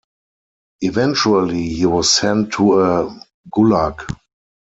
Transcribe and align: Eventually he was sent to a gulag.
Eventually 0.81 1.69
he 1.69 1.85
was 1.85 2.11
sent 2.11 2.53
to 2.53 2.81
a 2.81 3.21
gulag. 3.53 4.01